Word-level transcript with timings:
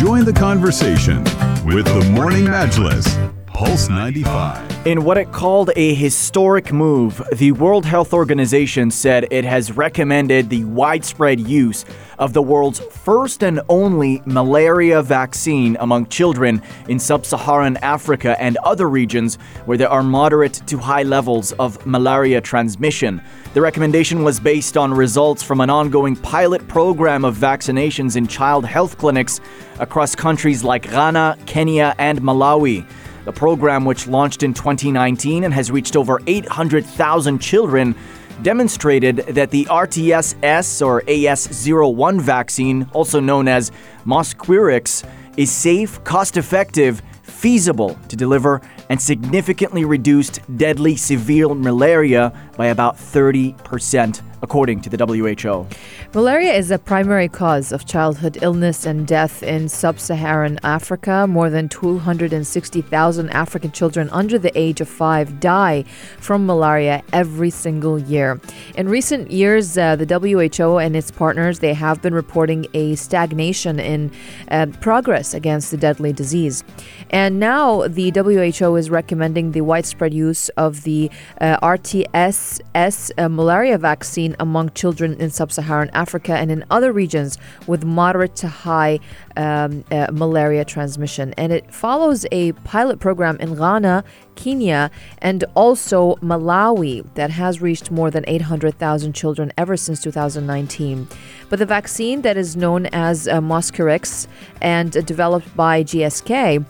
Join 0.00 0.24
the 0.24 0.32
conversation 0.32 1.22
with 1.62 1.84
the 1.84 2.10
Morning 2.14 2.46
Majlis. 2.46 3.06
Pulse 3.44 3.90
95. 3.90 4.69
In 4.86 5.04
what 5.04 5.18
it 5.18 5.30
called 5.30 5.70
a 5.76 5.92
historic 5.92 6.72
move, 6.72 7.22
the 7.34 7.52
World 7.52 7.84
Health 7.84 8.14
Organization 8.14 8.90
said 8.90 9.28
it 9.30 9.44
has 9.44 9.76
recommended 9.76 10.48
the 10.48 10.64
widespread 10.64 11.38
use 11.38 11.84
of 12.18 12.32
the 12.32 12.40
world's 12.40 12.80
first 12.80 13.44
and 13.44 13.60
only 13.68 14.22
malaria 14.24 15.02
vaccine 15.02 15.76
among 15.80 16.06
children 16.06 16.62
in 16.88 16.98
sub 16.98 17.26
Saharan 17.26 17.76
Africa 17.82 18.40
and 18.40 18.56
other 18.64 18.88
regions 18.88 19.34
where 19.66 19.76
there 19.76 19.90
are 19.90 20.02
moderate 20.02 20.62
to 20.68 20.78
high 20.78 21.02
levels 21.02 21.52
of 21.52 21.84
malaria 21.84 22.40
transmission. 22.40 23.20
The 23.52 23.60
recommendation 23.60 24.24
was 24.24 24.40
based 24.40 24.78
on 24.78 24.94
results 24.94 25.42
from 25.42 25.60
an 25.60 25.68
ongoing 25.68 26.16
pilot 26.16 26.66
program 26.68 27.26
of 27.26 27.36
vaccinations 27.36 28.16
in 28.16 28.26
child 28.26 28.64
health 28.64 28.96
clinics 28.96 29.42
across 29.78 30.14
countries 30.14 30.64
like 30.64 30.90
Ghana, 30.90 31.36
Kenya, 31.44 31.94
and 31.98 32.22
Malawi. 32.22 32.86
The 33.30 33.36
program, 33.36 33.84
which 33.84 34.08
launched 34.08 34.42
in 34.42 34.52
2019 34.54 35.44
and 35.44 35.54
has 35.54 35.70
reached 35.70 35.94
over 35.94 36.20
800,000 36.26 37.38
children, 37.38 37.94
demonstrated 38.42 39.18
that 39.18 39.52
the 39.52 39.66
RTS-S 39.66 40.82
or 40.82 41.02
AS01 41.02 42.20
vaccine, 42.20 42.90
also 42.92 43.20
known 43.20 43.46
as 43.46 43.70
Mosquirix, 44.04 45.08
is 45.36 45.48
safe, 45.52 46.02
cost 46.02 46.36
effective, 46.38 47.02
feasible 47.22 47.96
to 48.08 48.16
deliver, 48.16 48.60
and 48.88 49.00
significantly 49.00 49.84
reduced 49.84 50.40
deadly 50.56 50.96
severe 50.96 51.54
malaria 51.54 52.32
by 52.56 52.66
about 52.66 52.96
30% 52.96 54.22
according 54.42 54.80
to 54.80 54.90
the 54.90 54.96
WHO. 55.04 55.66
Malaria 56.14 56.52
is 56.52 56.70
a 56.70 56.78
primary 56.78 57.28
cause 57.28 57.72
of 57.72 57.86
childhood 57.86 58.38
illness 58.42 58.86
and 58.86 59.06
death 59.06 59.42
in 59.42 59.68
sub 59.68 60.00
Saharan 60.00 60.58
Africa. 60.62 61.26
More 61.26 61.50
than 61.50 61.68
260,000 61.68 63.30
African 63.30 63.72
children 63.72 64.08
under 64.10 64.38
the 64.38 64.56
age 64.58 64.80
of 64.80 64.88
five 64.88 65.40
die 65.40 65.82
from 66.18 66.46
malaria 66.46 67.02
every 67.12 67.50
single 67.50 67.98
year. 67.98 68.40
In 68.76 68.88
recent 68.88 69.30
years, 69.30 69.76
uh, 69.76 69.96
the 69.96 70.06
WHO 70.06 70.78
and 70.78 70.96
its 70.96 71.10
partners 71.10 71.58
they 71.58 71.74
have 71.74 72.02
been 72.02 72.14
reporting 72.14 72.66
a 72.74 72.94
stagnation 72.94 73.78
in 73.78 74.10
uh, 74.50 74.66
progress 74.80 75.34
against 75.34 75.70
the 75.70 75.76
deadly 75.76 76.12
disease. 76.12 76.64
And 77.10 77.40
now 77.40 77.86
the 77.88 78.10
WHO 78.10 78.76
is 78.76 78.90
recommending 78.90 79.52
the 79.52 79.60
widespread 79.60 80.14
use 80.14 80.48
of 80.50 80.82
the 80.82 81.10
uh, 81.40 81.58
RTS-S 81.60 83.12
uh, 83.18 83.28
malaria 83.28 83.78
vaccine 83.78 84.29
among 84.38 84.70
children 84.70 85.14
in 85.14 85.30
sub 85.30 85.52
Saharan 85.52 85.90
Africa 85.92 86.34
and 86.34 86.50
in 86.50 86.64
other 86.70 86.92
regions 86.92 87.38
with 87.66 87.84
moderate 87.84 88.36
to 88.36 88.48
high 88.48 89.00
um, 89.36 89.84
uh, 89.90 90.08
malaria 90.12 90.64
transmission. 90.64 91.34
And 91.36 91.52
it 91.52 91.72
follows 91.72 92.26
a 92.30 92.52
pilot 92.52 93.00
program 93.00 93.36
in 93.38 93.54
Ghana, 93.54 94.04
Kenya, 94.36 94.90
and 95.18 95.44
also 95.54 96.14
Malawi 96.16 97.04
that 97.14 97.30
has 97.30 97.60
reached 97.60 97.90
more 97.90 98.10
than 98.10 98.24
800,000 98.26 99.12
children 99.12 99.52
ever 99.58 99.76
since 99.76 100.02
2019. 100.02 101.08
But 101.48 101.58
the 101.58 101.66
vaccine 101.66 102.22
that 102.22 102.36
is 102.36 102.56
known 102.56 102.86
as 102.86 103.28
uh, 103.28 103.40
Mosquirix 103.40 104.26
and 104.60 104.92
developed 105.06 105.54
by 105.56 105.82
GSK 105.84 106.64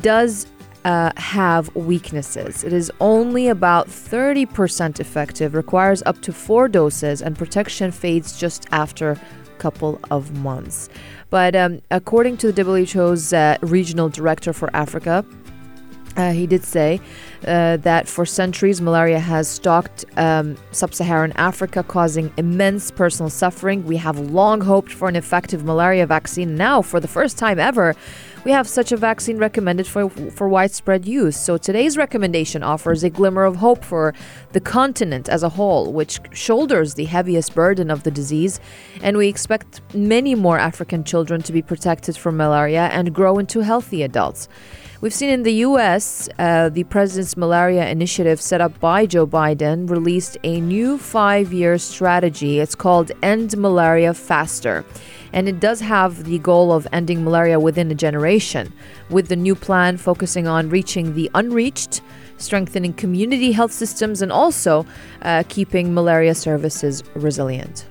does 0.00 0.46
uh, 0.84 1.12
have 1.16 1.74
weaknesses. 1.74 2.64
It 2.64 2.72
is 2.72 2.90
only 3.00 3.48
about 3.48 3.88
30% 3.88 5.00
effective, 5.00 5.54
requires 5.54 6.02
up 6.06 6.20
to 6.22 6.32
four 6.32 6.68
doses, 6.68 7.22
and 7.22 7.36
protection 7.36 7.90
fades 7.90 8.38
just 8.38 8.66
after 8.72 9.12
a 9.12 9.18
couple 9.58 9.98
of 10.10 10.36
months. 10.38 10.88
But 11.30 11.56
um, 11.56 11.80
according 11.90 12.36
to 12.38 12.52
the 12.52 12.64
WHO's 12.64 13.32
uh, 13.32 13.56
regional 13.62 14.08
director 14.08 14.52
for 14.52 14.74
Africa, 14.76 15.24
uh, 16.16 16.32
he 16.32 16.46
did 16.46 16.62
say 16.62 17.00
uh, 17.46 17.76
that 17.78 18.06
for 18.06 18.24
centuries, 18.24 18.80
malaria 18.80 19.18
has 19.18 19.48
stalked 19.48 20.04
um, 20.16 20.56
sub 20.70 20.94
Saharan 20.94 21.32
Africa, 21.32 21.82
causing 21.82 22.32
immense 22.36 22.90
personal 22.90 23.30
suffering. 23.30 23.84
We 23.84 23.96
have 23.96 24.18
long 24.18 24.60
hoped 24.60 24.92
for 24.92 25.08
an 25.08 25.16
effective 25.16 25.64
malaria 25.64 26.06
vaccine. 26.06 26.54
Now, 26.54 26.82
for 26.82 27.00
the 27.00 27.08
first 27.08 27.36
time 27.36 27.58
ever, 27.58 27.96
we 28.44 28.50
have 28.50 28.68
such 28.68 28.92
a 28.92 28.96
vaccine 28.96 29.38
recommended 29.38 29.86
for, 29.86 30.10
for 30.10 30.48
widespread 30.48 31.06
use. 31.06 31.36
So 31.36 31.56
today's 31.56 31.96
recommendation 31.96 32.62
offers 32.62 33.02
a 33.02 33.10
glimmer 33.10 33.44
of 33.44 33.56
hope 33.56 33.82
for 33.82 34.14
the 34.52 34.60
continent 34.60 35.28
as 35.28 35.42
a 35.42 35.48
whole, 35.48 35.92
which 35.92 36.20
shoulders 36.32 36.94
the 36.94 37.06
heaviest 37.06 37.54
burden 37.54 37.90
of 37.90 38.02
the 38.02 38.10
disease. 38.10 38.60
And 39.02 39.16
we 39.16 39.28
expect 39.28 39.80
many 39.94 40.34
more 40.34 40.58
African 40.58 41.04
children 41.04 41.42
to 41.42 41.52
be 41.52 41.62
protected 41.62 42.16
from 42.16 42.36
malaria 42.36 42.88
and 42.92 43.14
grow 43.14 43.38
into 43.38 43.60
healthy 43.60 44.02
adults. 44.02 44.48
We've 45.04 45.12
seen 45.12 45.28
in 45.28 45.42
the 45.42 45.52
US, 45.68 46.30
uh, 46.38 46.70
the 46.70 46.84
President's 46.84 47.36
Malaria 47.36 47.86
Initiative, 47.90 48.40
set 48.40 48.62
up 48.62 48.80
by 48.80 49.04
Joe 49.04 49.26
Biden, 49.26 49.90
released 49.90 50.38
a 50.44 50.62
new 50.62 50.96
five 50.96 51.52
year 51.52 51.76
strategy. 51.76 52.58
It's 52.58 52.74
called 52.74 53.12
End 53.22 53.54
Malaria 53.58 54.14
Faster. 54.14 54.82
And 55.34 55.46
it 55.46 55.60
does 55.60 55.80
have 55.80 56.24
the 56.24 56.38
goal 56.38 56.72
of 56.72 56.88
ending 56.90 57.22
malaria 57.22 57.60
within 57.60 57.90
a 57.90 57.94
generation, 57.94 58.72
with 59.10 59.28
the 59.28 59.36
new 59.36 59.54
plan 59.54 59.98
focusing 59.98 60.46
on 60.48 60.70
reaching 60.70 61.12
the 61.12 61.30
unreached, 61.34 62.00
strengthening 62.38 62.94
community 62.94 63.52
health 63.52 63.72
systems, 63.72 64.22
and 64.22 64.32
also 64.32 64.86
uh, 65.20 65.42
keeping 65.50 65.92
malaria 65.92 66.34
services 66.34 67.04
resilient. 67.14 67.84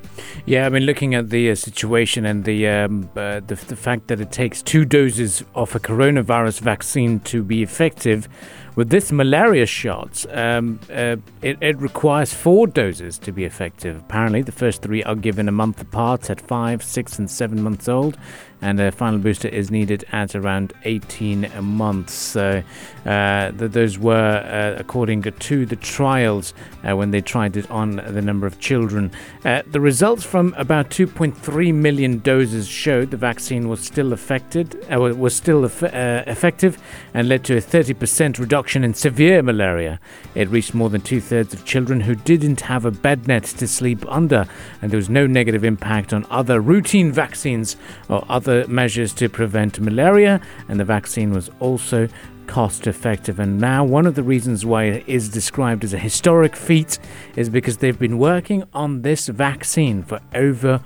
Yeah, 0.46 0.66
I 0.66 0.70
mean, 0.70 0.84
looking 0.84 1.16
at 1.16 1.30
the 1.30 1.52
uh, 1.52 1.56
situation 1.56 2.26
and 2.26 2.44
the, 2.44 2.68
um, 2.68 3.10
uh, 3.16 3.40
the 3.40 3.56
the 3.56 3.76
fact 3.76 4.08
that 4.08 4.20
it 4.20 4.32
takes 4.32 4.62
two 4.62 4.86
doses 4.86 5.44
of 5.56 5.76
a 5.76 5.80
coronavirus 5.80 6.60
vaccine 6.62 7.20
to 7.22 7.44
be 7.44 7.64
effective, 7.64 8.28
with 8.76 8.90
this 8.90 9.12
malaria 9.12 9.68
shot, 9.68 10.26
um, 10.36 10.80
uh, 10.92 11.18
it, 11.44 11.58
it, 11.62 11.78
requires 11.78 12.34
four 12.34 12.66
doses 12.66 13.20
to 13.20 13.32
be 13.32 13.44
effective. 13.44 13.98
Apparently, 13.98 14.42
the 14.42 14.52
first 14.52 14.82
three 14.82 15.04
are 15.04 15.16
given 15.16 15.48
a 15.48 15.52
month 15.52 15.80
apart 15.80 16.30
at 16.30 16.42
five, 16.42 16.82
six, 16.82 17.20
and 17.20 17.30
seven 17.30 17.62
months 17.62 17.88
old, 17.88 18.18
and 18.62 18.80
a 18.80 18.92
final 18.92 19.20
booster 19.20 19.48
is 19.48 19.70
needed 19.70 20.06
at 20.12 20.34
around 20.34 20.74
18 20.86 21.52
months. 21.62 22.14
So, 22.14 22.64
uh, 23.06 23.52
those 23.54 24.00
were 24.00 24.38
uh, 24.38 24.80
according 24.80 25.22
to 25.24 25.66
the 25.66 25.76
trials 25.76 26.54
uh, 26.84 26.96
when 26.96 27.12
they 27.12 27.22
tried 27.22 27.58
it 27.58 27.70
on 27.70 27.98
the 27.98 28.22
number 28.22 28.48
of 28.48 28.60
children. 28.60 29.12
Uh, 29.46 29.62
the 29.68 29.82
results 29.82 30.24
from 30.24 30.56
about 30.58 30.90
2.3 30.90 31.74
million 31.76 32.20
doses 32.20 32.68
showed 32.68 33.12
the 33.12 33.18
vaccine 33.18 33.70
was 33.70 33.82
still 33.82 34.14
affected, 34.14 34.84
uh, 34.92 35.00
was 35.00 35.36
still 35.36 35.64
effective, 35.66 36.82
and 37.14 37.28
led 37.28 37.44
to 37.44 37.58
a 37.58 37.62
30% 37.62 38.40
reduction 38.40 38.63
reduction 38.64 38.86
in 38.86 38.94
severe 38.94 39.44
malaria. 39.44 40.00
It 40.36 40.48
reached 40.48 40.74
more 40.74 40.90
than 40.90 41.02
two 41.02 41.20
thirds 41.20 41.54
of 41.54 41.66
children 41.66 42.00
who 42.00 42.16
didn't 42.16 42.62
have 42.62 42.86
a 42.86 42.92
bed 42.92 43.28
net 43.28 43.44
to 43.44 43.68
sleep 43.68 44.06
under, 44.08 44.48
and 44.82 44.90
there 44.90 44.98
was 44.98 45.10
no 45.10 45.28
negative 45.28 45.66
impact 45.66 46.14
on 46.14 46.26
other 46.30 46.62
routine 46.62 47.12
vaccines 47.12 47.76
or 48.08 48.24
other 48.30 48.66
measures 48.70 49.14
to 49.16 49.28
prevent 49.28 49.82
malaria, 49.82 50.40
and 50.70 50.80
the 50.80 50.86
vaccine 50.86 51.34
was 51.34 51.52
also 51.60 52.08
cost 52.48 52.88
effective. 52.88 53.38
And 53.38 53.60
now, 53.60 53.84
one 53.84 54.06
of 54.06 54.16
the 54.16 54.24
reasons 54.24 54.66
why 54.66 54.86
it 54.86 55.04
is 55.08 55.28
described 55.28 55.84
as 55.84 55.94
a 55.94 56.00
historic 56.00 56.56
feat 56.56 57.00
is 57.36 57.50
because 57.50 57.80
they've 57.80 58.00
been 58.00 58.18
working 58.18 58.64
on 58.74 59.02
this 59.02 59.28
vaccine 59.28 60.04
for 60.04 60.22
over 60.34 60.82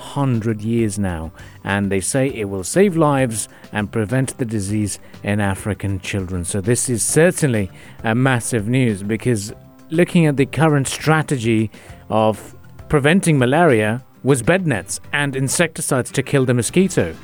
100 0.00 0.62
years 0.62 0.98
now, 0.98 1.30
and 1.62 1.92
they 1.92 2.00
say 2.00 2.28
it 2.28 2.48
will 2.48 2.64
save 2.64 2.96
lives 2.96 3.48
and 3.72 3.92
prevent 3.92 4.36
the 4.38 4.44
disease 4.44 4.98
in 5.22 5.40
African 5.40 6.00
children. 6.00 6.44
So, 6.44 6.60
this 6.60 6.88
is 6.88 7.02
certainly 7.02 7.70
a 8.02 8.14
massive 8.14 8.66
news 8.66 9.02
because 9.02 9.52
looking 9.90 10.26
at 10.26 10.36
the 10.36 10.46
current 10.46 10.88
strategy 10.88 11.70
of 12.08 12.56
preventing 12.88 13.38
malaria 13.38 14.02
was 14.22 14.42
bed 14.42 14.66
nets 14.66 15.00
and 15.12 15.36
insecticides 15.36 16.10
to 16.12 16.22
kill 16.22 16.44
the 16.44 16.54
mosquito. 16.54 17.14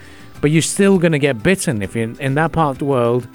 But 0.40 0.50
you're 0.50 0.62
still 0.62 0.98
going 0.98 1.12
to 1.12 1.18
get 1.18 1.42
bitten 1.42 1.82
if 1.82 1.96
you're 1.96 2.18
in 2.20 2.34
that 2.34 2.52
part 2.52 2.76
of 2.76 2.78
the 2.78 2.84
world. 2.84 3.26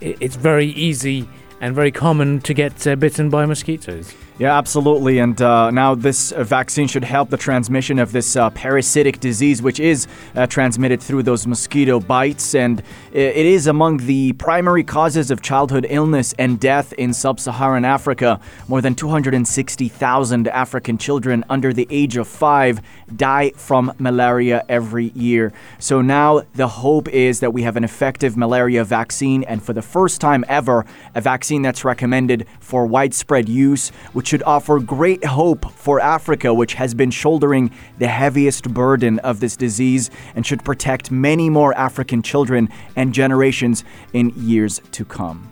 It's 0.00 0.36
very 0.36 0.66
easy 0.66 1.28
and 1.60 1.74
very 1.74 1.92
common 1.92 2.40
to 2.40 2.54
get 2.54 2.86
uh, 2.86 2.96
bitten 2.96 3.30
by 3.30 3.46
mosquitoes. 3.46 4.14
Yeah, 4.38 4.56
absolutely. 4.56 5.18
And 5.18 5.40
uh, 5.42 5.70
now 5.70 5.94
this 5.94 6.32
uh, 6.32 6.42
vaccine 6.42 6.88
should 6.88 7.04
help 7.04 7.28
the 7.28 7.36
transmission 7.36 7.98
of 7.98 8.12
this 8.12 8.34
uh, 8.34 8.48
parasitic 8.50 9.20
disease, 9.20 9.60
which 9.60 9.78
is 9.78 10.06
uh, 10.34 10.46
transmitted 10.46 11.02
through 11.02 11.24
those 11.24 11.46
mosquito 11.46 12.00
bites. 12.00 12.54
And 12.54 12.82
it 13.12 13.44
is 13.44 13.66
among 13.66 13.98
the 13.98 14.32
primary 14.32 14.84
causes 14.84 15.30
of 15.30 15.42
childhood 15.42 15.86
illness 15.88 16.34
and 16.38 16.58
death 16.58 16.94
in 16.94 17.12
sub 17.12 17.40
Saharan 17.40 17.84
Africa. 17.84 18.40
More 18.68 18.80
than 18.80 18.94
260,000 18.94 20.48
African 20.48 20.96
children 20.96 21.44
under 21.50 21.74
the 21.74 21.86
age 21.90 22.16
of 22.16 22.26
five 22.26 22.80
die 23.14 23.50
from 23.50 23.92
malaria 23.98 24.64
every 24.66 25.10
year. 25.10 25.52
So 25.78 26.00
now 26.00 26.42
the 26.54 26.68
hope 26.68 27.06
is 27.08 27.40
that 27.40 27.52
we 27.52 27.62
have 27.64 27.76
an 27.76 27.84
effective 27.84 28.38
malaria 28.38 28.82
vaccine, 28.82 29.44
and 29.44 29.62
for 29.62 29.74
the 29.74 29.82
first 29.82 30.22
time 30.22 30.42
ever, 30.48 30.86
a 31.14 31.20
vaccine 31.20 31.60
that's 31.60 31.84
recommended 31.84 32.46
for 32.60 32.86
widespread 32.86 33.46
use. 33.46 33.92
Which 34.22 34.28
should 34.28 34.44
offer 34.44 34.78
great 34.78 35.24
hope 35.24 35.68
for 35.72 35.98
Africa, 35.98 36.54
which 36.54 36.74
has 36.74 36.94
been 36.94 37.10
shouldering 37.10 37.72
the 37.98 38.06
heaviest 38.06 38.72
burden 38.72 39.18
of 39.18 39.40
this 39.40 39.56
disease 39.56 40.10
and 40.36 40.46
should 40.46 40.64
protect 40.64 41.10
many 41.10 41.50
more 41.50 41.76
African 41.76 42.22
children 42.22 42.68
and 42.94 43.12
generations 43.12 43.82
in 44.12 44.30
years 44.36 44.80
to 44.92 45.04
come. 45.04 45.51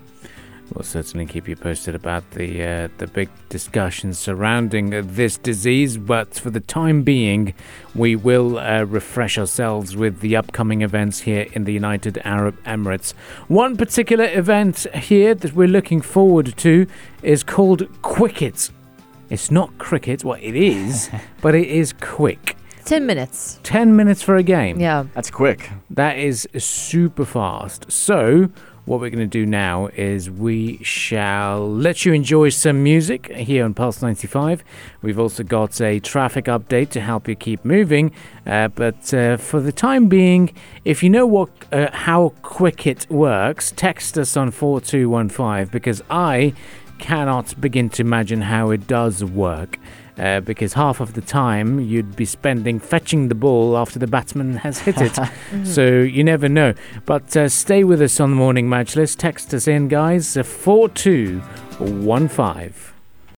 We'll 0.74 0.84
certainly 0.84 1.26
keep 1.26 1.48
you 1.48 1.56
posted 1.56 1.94
about 1.94 2.30
the 2.30 2.62
uh, 2.62 2.88
the 2.98 3.08
big 3.08 3.28
discussions 3.48 4.18
surrounding 4.18 4.94
uh, 4.94 5.02
this 5.04 5.36
disease, 5.36 5.96
but 5.96 6.34
for 6.34 6.50
the 6.50 6.60
time 6.60 7.02
being, 7.02 7.54
we 7.94 8.14
will 8.14 8.58
uh, 8.58 8.84
refresh 8.84 9.36
ourselves 9.36 9.96
with 9.96 10.20
the 10.20 10.36
upcoming 10.36 10.82
events 10.82 11.20
here 11.20 11.46
in 11.52 11.64
the 11.64 11.72
United 11.72 12.18
Arab 12.24 12.62
Emirates. 12.64 13.14
One 13.48 13.76
particular 13.76 14.26
event 14.26 14.86
here 14.94 15.34
that 15.34 15.54
we're 15.54 15.68
looking 15.68 16.00
forward 16.00 16.54
to 16.58 16.86
is 17.22 17.42
called 17.42 17.88
Quicket. 18.02 18.70
It's 19.28 19.50
not 19.50 19.76
cricket, 19.78 20.24
well, 20.24 20.38
it 20.40 20.54
is, 20.54 21.10
but 21.40 21.54
it 21.54 21.68
is 21.68 21.92
quick. 22.00 22.56
10 22.84 23.06
minutes. 23.06 23.60
10 23.62 23.94
minutes 23.94 24.22
for 24.22 24.36
a 24.36 24.42
game. 24.42 24.80
Yeah. 24.80 25.04
That's 25.14 25.30
quick. 25.30 25.70
That 25.90 26.18
is 26.18 26.48
super 26.58 27.24
fast. 27.24 27.90
So, 27.90 28.50
what 28.84 29.00
we're 29.00 29.10
going 29.10 29.18
to 29.18 29.26
do 29.26 29.46
now 29.46 29.88
is 29.88 30.30
we 30.30 30.82
shall 30.82 31.70
let 31.70 32.04
you 32.04 32.12
enjoy 32.12 32.48
some 32.48 32.82
music 32.82 33.30
here 33.32 33.64
on 33.64 33.74
Pulse 33.74 34.02
95. 34.02 34.64
We've 35.02 35.18
also 35.18 35.42
got 35.42 35.80
a 35.80 36.00
traffic 36.00 36.46
update 36.46 36.90
to 36.90 37.00
help 37.00 37.28
you 37.28 37.34
keep 37.34 37.64
moving. 37.64 38.12
Uh, 38.46 38.68
but 38.68 39.12
uh, 39.12 39.36
for 39.36 39.60
the 39.60 39.72
time 39.72 40.08
being, 40.08 40.52
if 40.84 41.02
you 41.02 41.10
know 41.10 41.26
what 41.26 41.50
uh, 41.72 41.90
how 41.92 42.30
Quicket 42.42 43.08
works, 43.10 43.72
text 43.76 44.18
us 44.18 44.36
on 44.36 44.50
4215 44.50 45.70
because 45.70 46.02
I 46.10 46.54
cannot 46.98 47.60
begin 47.60 47.88
to 47.90 48.02
imagine 48.02 48.42
how 48.42 48.70
it 48.70 48.86
does 48.86 49.24
work. 49.24 49.78
Uh, 50.20 50.40
because 50.40 50.74
half 50.74 51.00
of 51.00 51.14
the 51.14 51.22
time 51.22 51.80
you'd 51.80 52.14
be 52.14 52.26
spending 52.26 52.78
fetching 52.78 53.28
the 53.28 53.34
ball 53.34 53.78
after 53.78 53.98
the 53.98 54.06
batsman 54.06 54.56
has 54.56 54.80
hit 54.80 55.00
it. 55.00 55.18
So 55.64 55.86
you 55.86 56.22
never 56.22 56.46
know. 56.48 56.74
But 57.06 57.34
uh, 57.36 57.48
stay 57.48 57.82
with 57.84 58.02
us 58.02 58.20
on 58.20 58.30
the 58.30 58.36
morning 58.36 58.68
Majlis. 58.68 59.16
Text 59.16 59.54
us 59.54 59.66
in, 59.66 59.88
guys. 59.88 60.36
Uh, 60.36 60.42
4215. 60.42 62.99